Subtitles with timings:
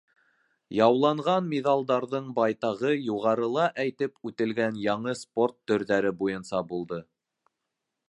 [0.77, 7.05] Яуланған миҙалдарҙың байтағы юғарыла әйтеп үтелгән яңы спорт төрҙәре буйынса булды.